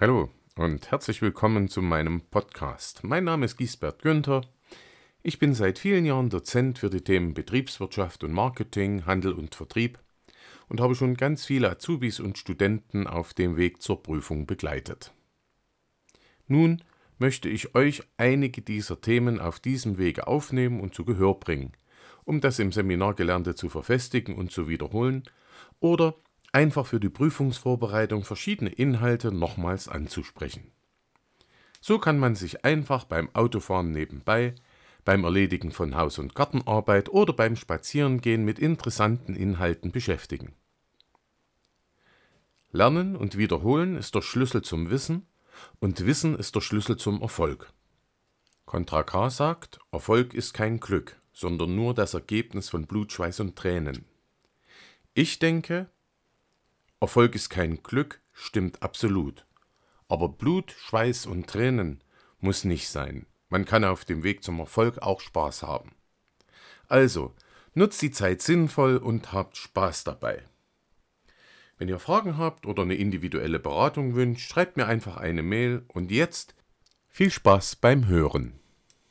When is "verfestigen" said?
23.68-24.34